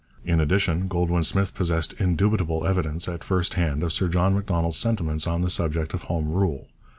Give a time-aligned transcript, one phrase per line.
[0.25, 5.27] In addition, Goldwin Smith possessed indubitable evidence, at first hand, of Sir John Macdonald's sentiments
[5.27, 6.67] on the subject of Home Rule.